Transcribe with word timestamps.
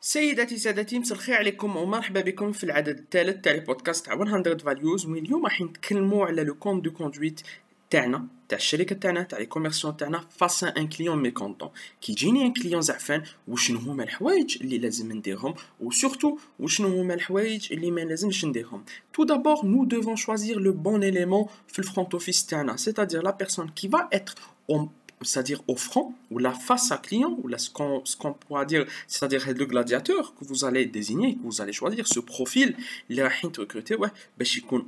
سيداتي 0.00 0.56
سادتي 0.58 0.98
مساء 0.98 1.18
الخير 1.18 1.34
عليكم 1.34 1.76
ومرحبا 1.76 2.20
بكم 2.20 2.52
في 2.52 2.64
العدد 2.64 2.98
الثالث 2.98 3.44
تاع 3.44 3.52
البودكاست 3.52 4.06
تاع 4.06 4.14
100 4.14 4.42
فاليوز 4.42 5.06
وين 5.06 5.24
اليوم 5.24 5.44
راح 5.44 5.60
نتكلموا 5.60 6.26
على 6.26 6.44
لو 6.44 6.54
كونت 6.54 6.84
دو 6.84 6.90
كوندويت 6.92 7.40
تاعنا 7.89 8.27
تاع 8.49 8.57
الشركه 8.57 8.95
تاعنا 8.95 9.23
تاع 9.23 9.39
لي 9.39 9.45
كوميرسيون 9.45 9.97
تاعنا 9.97 10.23
فاس 10.37 10.63
ان 10.63 10.87
كليون 10.87 11.17
ميكونطون 11.17 11.69
كي 12.01 12.11
يجيني 12.11 12.45
ان 12.45 12.53
كليون 12.53 12.81
زعفان 12.81 13.23
وشنو 13.47 13.79
هما 13.79 14.03
الحوايج 14.03 14.57
اللي 14.61 14.77
لازم 14.77 15.11
نديرهم 15.11 15.53
وسورتو 15.79 16.37
وشنو 16.59 17.01
هما 17.01 17.13
الحوايج 17.13 17.73
اللي 17.73 17.91
ما 17.91 18.01
لازمش 18.01 18.45
نديرهم 18.45 18.83
تو 19.13 19.23
دابور 19.23 19.65
نو 19.65 19.87
devons 19.89 20.19
choisir 20.19 20.55
le 20.59 20.71
bon 20.71 21.01
élément 21.01 21.49
في 21.67 21.79
الفرونت 21.79 22.13
اوفيس 22.13 22.45
تاعنا 22.45 22.75
c'est-à-dire 22.77 23.23
la 23.23 23.33
personne 23.33 23.69
qui 23.79 23.87
va 23.87 24.09
être 24.13 24.35
en 24.71 24.87
c'est-à-dire 25.22 25.62
au 25.68 25.76
front, 25.76 26.14
ou 26.30 26.38
la 26.38 26.52
face 26.52 26.92
à 26.92 26.98
client, 26.98 27.36
ou 27.42 27.48
la, 27.48 27.58
ce 27.58 27.70
qu'on 27.70 28.02
qu 28.02 28.38
pourra 28.40 28.64
dire, 28.64 28.86
c'est-à-dire 29.06 29.46
le 29.54 29.66
gladiateur 29.66 30.34
que 30.34 30.44
vous 30.44 30.64
allez 30.64 30.86
désigner, 30.86 31.36
que 31.36 31.42
vous 31.42 31.60
allez 31.60 31.72
choisir, 31.72 32.06
ce 32.06 32.20
profil, 32.20 32.76
il 33.08 33.22
recruter, 33.22 33.96
ouais, 33.96 34.08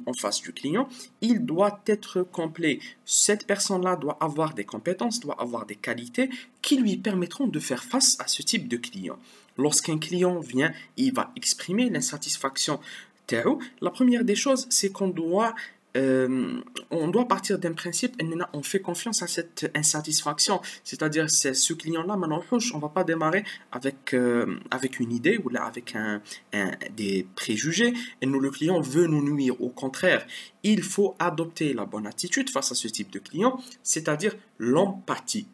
en 0.07 0.13
face 0.15 0.41
du 0.41 0.53
client, 0.53 0.89
il 1.21 1.45
doit 1.45 1.81
être 1.87 2.23
complet. 2.23 2.81
Cette 3.05 3.47
personne-là 3.47 3.97
doit 3.97 4.17
avoir 4.21 4.55
des 4.55 4.65
compétences, 4.65 5.21
doit 5.21 5.41
avoir 5.41 5.67
des 5.67 5.77
qualités 5.77 6.31
qui 6.63 6.77
lui 6.77 6.97
permettront 6.97 7.47
de 7.47 7.61
faire 7.61 7.85
face 7.85 8.17
à 8.21 8.27
ce 8.27 8.43
type 8.43 8.69
de 8.69 8.77
client. 8.77 9.19
Lorsqu'un 9.59 9.99
client 9.99 10.41
vient, 10.41 10.73
il 10.97 11.13
va 11.13 11.31
exprimer 11.37 11.91
l'insatisfaction. 11.91 12.81
La 13.81 13.91
première 13.91 14.25
des 14.25 14.35
choses, 14.35 14.67
c'est 14.69 14.91
qu'on 14.91 15.09
doit 15.09 15.55
euh, 15.97 16.61
on 16.91 17.09
doit 17.09 17.29
partir 17.29 17.59
d'un 17.59 17.73
principe, 17.73 18.21
on 18.53 18.63
fait 18.63 18.81
confiance 18.81 19.23
à 19.23 19.27
cette 19.27 19.71
insatisfaction. 19.75 20.61
C'est-à-dire, 20.85 21.31
c'est 21.31 21.55
ce 21.55 21.73
client-là, 21.73 22.17
maintenant, 22.17 22.43
on 22.75 22.79
va 22.79 22.89
pas 22.89 23.05
démarrer 23.05 23.45
avec, 23.71 24.15
euh, 24.15 24.59
avec 24.71 25.01
une 25.01 25.13
idée 25.13 25.39
ou 25.39 25.49
là, 25.49 25.65
avec 25.65 25.95
un, 25.95 26.21
des 26.97 27.27
préjugés. 27.35 27.93
Et 28.21 28.27
nous, 28.27 28.41
le 28.41 28.51
client 28.51 28.81
veut 28.81 29.07
nous 29.07 29.23
nuire. 29.23 29.61
Au 29.61 29.69
contraire, 29.69 30.27
il 30.63 30.83
faut 30.83 31.15
adopter 31.19 31.75
la 31.75 31.85
bonne 31.85 32.07
attitude 32.07 32.51
face 32.51 32.73
à 32.73 32.75
ce 32.75 32.89
type 32.89 33.11
de 33.11 33.19
client, 33.19 33.61
c'est-à-dire 33.83 34.35
l'empathie. 34.59 35.47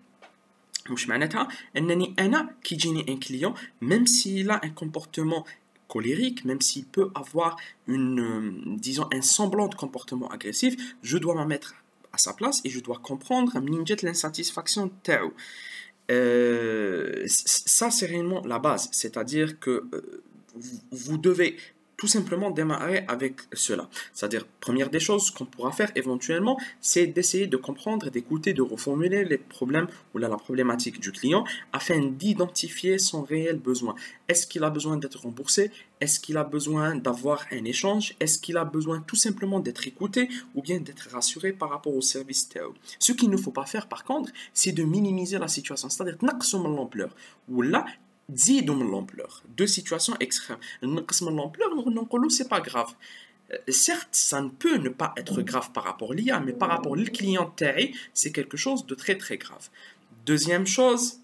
un 3.09 3.17
client, 3.17 3.55
même 3.81 4.07
s'il 4.07 4.51
a 4.51 4.61
un 4.63 4.71
comportement 4.71 5.45
colérique, 5.89 6.45
même 6.45 6.61
s'il 6.61 6.85
peut 6.85 7.11
avoir 7.15 7.57
une, 7.87 8.21
euh, 8.21 8.77
disons, 8.77 9.09
un 9.13 9.23
semblant 9.23 9.69
de 9.69 9.75
comportement 9.75 10.29
agressif, 10.29 10.77
je 11.03 11.19
dois 11.19 11.35
me 11.35 11.45
mettre 11.47 11.75
à 12.13 12.19
sa 12.19 12.33
place 12.33 12.61
et 12.65 12.71
je 12.71 12.81
dois 12.81 12.99
comprendre 13.03 13.59
l'insatisfaction 14.03 14.91
Tao. 15.03 15.33
Euh, 16.11 17.25
ça, 17.27 17.91
c'est 17.91 18.07
réellement 18.07 18.43
la 18.47 18.59
base. 18.59 18.89
C'est-à-dire 18.93 19.59
que 19.59 19.85
euh, 19.93 20.23
vous 20.91 21.19
devez 21.19 21.57
tout 21.99 22.07
simplement 22.07 22.51
démarrer 22.53 23.05
avec 23.09 23.41
cela. 23.53 23.91
C'est-à-dire, 24.15 24.47
première 24.61 24.89
des 24.89 25.01
choses 25.01 25.31
qu'on 25.33 25.45
pourra 25.45 25.73
faire 25.73 25.91
éventuellement, 25.97 26.57
c'est 26.81 27.09
d'essayer 27.09 27.49
de 27.49 27.57
comprendre, 27.57 28.09
d'écouter, 28.09 28.55
de 28.55 28.63
reformuler 28.63 29.25
les 29.25 29.37
problèmes 29.37 29.89
ou 30.15 30.19
la, 30.19 30.29
problématique 30.39 31.01
du 31.01 31.11
client 31.11 31.45
afin 31.73 31.99
d'identifier 31.99 32.99
son 32.99 33.23
réel 33.23 33.59
besoin. 33.59 33.97
Est-ce 34.29 34.47
qu'il 34.47 34.63
a 34.63 34.71
besoin 34.71 34.97
d'être 34.97 35.21
remboursé? 35.21 35.73
Est-ce 36.01 36.21
qu'il 36.21 36.37
a 36.37 36.45
besoin 36.45 36.95
d'avoir 36.95 37.45
un 37.51 37.65
échange? 37.65 38.15
Est-ce 38.21 38.39
qu'il 38.39 38.57
a 38.57 38.65
besoin 38.65 39.03
tout 39.05 39.17
simplement 39.17 39.59
d'être 39.59 39.89
écouté 39.89 40.29
ou 40.55 40.63
bien 40.63 40.79
d'être 40.79 41.09
rassuré 41.11 41.53
par 41.53 41.71
rapport 41.71 41.97
au 41.97 42.01
service 42.01 42.49
Théo 42.49 42.75
Ce 43.01 43.11
qu'il 43.11 43.31
ne 43.31 43.37
faut 43.37 43.51
pas 43.51 43.67
faire 43.67 43.89
par 43.89 44.05
contre, 44.05 44.31
c'est 44.55 44.73
de 44.73 44.85
minimiser 44.85 45.39
la 45.39 45.49
situation, 45.49 45.91
c'est-à-dire 45.91 46.17
l'ampleur. 46.23 47.11
Ou 47.49 47.63
là, 47.63 47.87
تزيدوا 48.34 48.76
l'ampleur. 48.76 49.44
Deux 49.58 49.68
situations 49.68 50.16
extrêmes. 50.20 50.58
l'ampleur, 50.82 51.70
c'est 52.30 52.50
pas 52.50 52.62
grave. 52.62 52.94
Euh, 53.52 53.58
certes, 53.68 54.10
ça 54.12 54.42
ne 54.42 54.50
peut 54.50 54.78
ne 54.78 54.90
pas 54.90 55.14
être 55.18 55.42
grave 55.42 55.72
par 55.72 55.84
rapport 55.84 56.12
à 56.12 56.16
l'IA, 56.16 56.40
mais 56.40 56.54
par 56.54 56.70
rapport 56.70 56.94
au 56.94 56.96
client 56.96 57.54
c'est 58.14 58.32
quelque 58.32 58.58
chose 58.58 58.86
de 58.86 58.96
très 58.96 59.18
très 59.18 59.38
grave. 59.38 59.70
Deuxième 60.26 60.66
chose, 60.66 61.20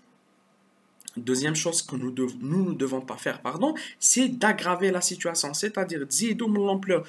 Deuxième 1.18 1.56
chose 1.56 1.82
que 1.82 1.96
nous, 1.96 2.14
nous 2.40 2.70
ne 2.70 2.76
devons 2.76 3.02
pas 3.02 3.18
faire, 3.18 3.42
pardon, 3.42 3.74
c'est 4.00 4.28
d'aggraver 4.28 4.92
la 4.92 5.02
situation. 5.02 5.54
C'est-à-dire, 5.54 6.06
de 6.36 6.46
l'ampleur. 6.46 7.04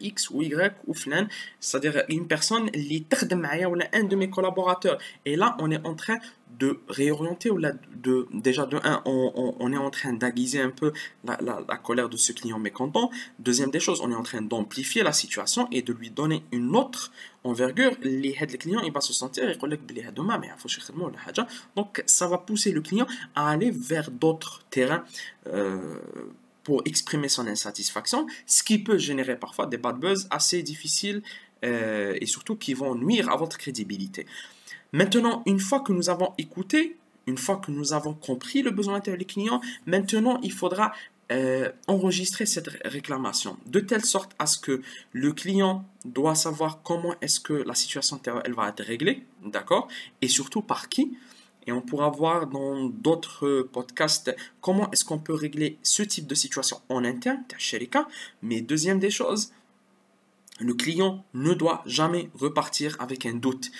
X 0.00 0.30
ou 0.30 0.40
Y 0.42 0.72
ou 0.86 0.94
C'est-à-dire, 1.58 2.04
une 2.08 2.28
personne, 2.28 2.70
ou 2.72 3.76
un 3.92 4.04
de 4.04 4.16
mes 4.16 4.30
collaborateurs. 4.30 4.98
Et 5.26 5.36
là, 5.36 5.56
on 5.58 5.70
est 5.70 5.84
en 5.84 5.94
train 5.94 6.18
de 6.59 6.79
réorienter 6.87 7.49
ou 7.49 7.59
de 7.59 8.27
déjà 8.33 8.65
de 8.65 8.77
un 8.83 9.01
on, 9.05 9.55
on, 9.59 9.73
est 9.73 9.77
en 9.77 9.89
train 9.89 10.13
d'aiguiser 10.13 10.61
un 10.61 10.69
peu 10.69 10.93
la, 11.25 11.37
la, 11.41 11.77
colère 11.77 12.07
de 12.09 12.17
ce 12.17 12.31
client 12.31 12.59
mécontent. 12.59 13.09
Deuxième 13.39 13.71
des 13.71 13.79
choses 13.79 13.99
on 14.01 14.11
est 14.11 14.15
en 14.15 14.23
train 14.23 14.41
d'amplifier 14.41 15.03
la 15.03 15.11
situation 15.11 15.67
et 15.71 15.81
de 15.81 15.91
lui 15.91 16.11
donner 16.11 16.43
une 16.51 16.75
autre 16.75 17.11
envergure. 17.43 17.91
Les 18.01 18.35
le 18.39 18.57
client 18.57 18.81
il 18.81 18.91
va 18.91 19.01
se 19.01 19.13
sentir 19.13 19.45
donc 21.75 22.03
ça 22.05 22.27
va 22.27 22.37
pousser 22.37 22.71
le 22.71 22.81
client 22.81 23.07
à 23.35 23.49
aller 23.49 23.71
vers 23.71 24.11
d'autres 24.11 24.63
terrains 24.69 25.03
euh, 25.47 25.99
pour 26.63 26.81
exprimer 26.85 27.29
son 27.29 27.47
insatisfaction 27.47 28.27
ce 28.45 28.63
qui 28.63 28.79
peut 28.79 28.97
générer 28.97 29.37
parfois 29.37 29.65
des 29.67 29.77
bad 29.77 29.97
buzz 29.97 30.27
assez 30.29 30.63
difficiles 30.63 31.21
euh, 31.65 32.17
et 32.21 32.25
surtout 32.25 32.55
qui 32.55 32.73
vont 32.73 32.95
nuire 32.95 33.29
à 33.31 33.35
votre 33.35 33.57
crédibilité. 33.57 34.25
Maintenant, 34.93 35.43
une 35.45 35.59
fois 35.59 35.81
que 35.81 35.91
nous 35.91 36.09
avons 36.09 36.33
écouté, 36.37 36.97
une 37.27 37.37
fois 37.37 37.57
que 37.57 37.71
nous 37.71 37.93
avons 37.93 38.13
compris 38.13 38.61
le 38.61 38.71
besoin 38.71 38.95
intérieur 38.95 39.17
du 39.17 39.25
client, 39.25 39.59
maintenant 39.85 40.39
il 40.43 40.51
faudra 40.51 40.93
euh, 41.31 41.71
enregistrer 41.87 42.45
cette 42.45 42.69
réclamation. 42.85 43.57
De 43.65 43.79
telle 43.79 44.05
sorte 44.05 44.33
à 44.37 44.45
ce 44.45 44.59
que 44.59 44.81
le 45.11 45.33
client 45.33 45.83
doit 46.05 46.35
savoir 46.35 46.81
comment 46.83 47.15
est-ce 47.21 47.39
que 47.39 47.53
la 47.53 47.73
situation 47.73 48.21
elle 48.45 48.53
va 48.53 48.69
être 48.69 48.83
réglée, 48.83 49.23
d'accord? 49.43 49.87
Et 50.21 50.27
surtout 50.27 50.61
par 50.61 50.87
qui? 50.87 51.17
Et 51.67 51.71
on 51.71 51.81
pourra 51.81 52.09
voir 52.09 52.45
dans 52.45 52.85
d'autres 52.85 53.67
podcasts 53.71 54.35
comment 54.61 54.91
est-ce 54.91 55.03
qu'on 55.03 55.17
peut 55.17 55.33
régler 55.33 55.79
ce 55.81 56.03
type 56.03 56.27
de 56.27 56.35
situation 56.35 56.79
en 56.89 57.03
interne, 57.03 57.43
mais 58.43 58.61
deuxième 58.61 58.99
des 58.99 59.09
choses, 59.09 59.51
le 60.60 60.74
client 60.74 61.24
ne 61.34 61.54
doit 61.54 61.82
jamais 61.86 62.30
repartir 62.38 62.96
avec 63.00 63.24
un 63.26 63.34
doute. 63.34 63.70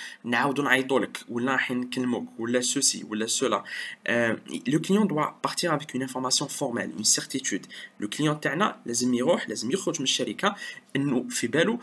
ceci 2.63 3.05
cela. 3.27 3.65
Euh, 4.09 4.37
le 4.67 4.79
client 4.79 5.05
doit 5.05 5.39
partir 5.43 5.73
avec 5.73 5.95
une 5.95 6.03
information 6.03 6.49
formelle, 6.49 6.91
une 6.97 7.05
certitude. 7.05 7.67
Le 7.99 8.09
client 8.09 8.35
تاعنا 8.35 8.77
لازم 8.87 9.15
يروح 9.15 9.49
لازم 9.49 9.71
يخرج 9.71 9.99
من 9.99 10.05
الشركة 10.05 10.55
انه 10.97 11.27
في 11.29 11.47
بالو 11.47 11.79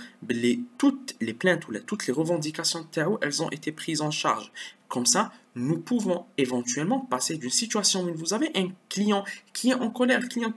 toutes 0.78 1.16
les 1.22 1.34
plaintes 1.34 1.68
ou 1.68 1.74
toutes 1.86 2.08
les 2.08 2.14
revendications 2.14 2.86
تاعو 2.92 3.20
elles 3.22 3.44
ont 3.44 3.50
été 3.50 3.72
prises 3.72 4.02
en 4.02 4.12
charge. 4.12 4.52
Comme 4.90 5.06
ça, 5.06 5.32
nous 5.55 5.79
pouvons 5.79 6.25
éventuellement 6.39 7.01
passer 7.01 7.37
d'une 7.37 7.51
situation 7.51 8.05
où 8.05 8.15
vous 8.15 8.35
avez 8.35 8.51
un 8.55 8.69
client 8.89 9.25
qui 9.53 9.71
est 9.71 9.75
en 9.75 9.91
colère, 9.91 10.27
client 10.29 10.53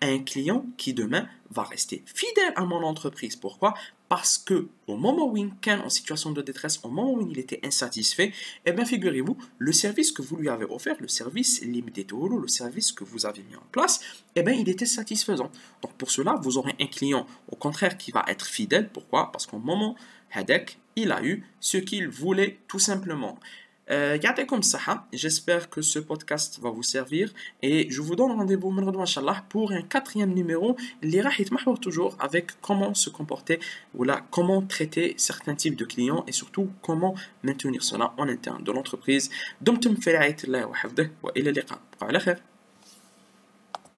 à 0.00 0.06
un 0.06 0.18
client 0.20 0.64
qui 0.76 0.94
demain 0.94 1.28
va 1.50 1.64
rester 1.64 2.02
fidèle 2.06 2.52
à 2.56 2.64
mon 2.64 2.82
entreprise. 2.82 3.36
Pourquoi? 3.36 3.74
Parce 4.08 4.38
que 4.38 4.68
au 4.86 4.96
moment 4.96 5.30
où 5.30 5.36
en 5.36 5.88
situation 5.88 6.32
de 6.32 6.42
détresse, 6.42 6.80
au 6.82 6.88
moment 6.88 7.12
où 7.12 7.30
il 7.30 7.38
était 7.38 7.60
insatisfait, 7.64 8.32
eh 8.66 8.72
bien 8.72 8.84
figurez-vous, 8.84 9.36
le 9.58 9.72
service 9.72 10.12
que 10.12 10.22
vous 10.22 10.36
lui 10.36 10.48
avez 10.48 10.64
offert, 10.64 10.96
le 11.00 11.08
service 11.08 11.60
limité 11.62 12.06
le 12.10 12.48
service 12.48 12.92
que 12.92 13.04
vous 13.04 13.26
avez 13.26 13.42
mis 13.42 13.56
en 13.56 13.62
place, 13.70 14.00
eh 14.34 14.42
bien 14.42 14.54
il 14.54 14.68
était 14.68 14.86
satisfaisant. 14.86 15.50
Donc 15.82 15.92
pour 15.94 16.10
cela, 16.10 16.36
vous 16.42 16.58
aurez 16.58 16.74
un 16.80 16.86
client 16.86 17.26
au 17.50 17.56
contraire 17.56 17.96
qui 17.98 18.10
va 18.10 18.24
être 18.26 18.46
fidèle. 18.46 18.88
Pourquoi? 18.88 19.30
Parce 19.30 19.46
qu'au 19.46 19.58
moment 19.58 19.96
Hadek, 20.32 20.78
il 20.96 21.12
a 21.12 21.22
eu 21.22 21.44
ce 21.60 21.76
qu'il 21.76 22.08
voulait 22.08 22.58
tout 22.68 22.78
simplement. 22.78 23.38
Euh, 23.90 24.18
ça, 24.62 25.06
j'espère 25.12 25.68
que 25.68 25.82
ce 25.82 25.98
podcast 25.98 26.60
va 26.60 26.70
vous 26.70 26.82
servir 26.82 27.32
et 27.62 27.90
je 27.90 28.00
vous 28.00 28.14
donne 28.16 28.32
rendez-vous 28.32 28.70
pour 29.48 29.72
un 29.72 29.82
quatrième 29.82 30.32
numéro 30.32 30.76
toujours 31.80 32.16
avec 32.20 32.60
comment 32.60 32.94
se 32.94 33.10
comporter 33.10 33.58
ou 33.94 34.04
comment 34.30 34.62
traiter 34.62 35.14
certains 35.16 35.54
types 35.54 35.76
de 35.76 35.84
clients 35.84 36.24
et 36.26 36.32
surtout 36.32 36.70
comment 36.82 37.14
maintenir 37.42 37.82
cela 37.82 38.14
en 38.16 38.28
interne 38.28 38.62
de 38.62 38.72
l'entreprise. 38.72 39.30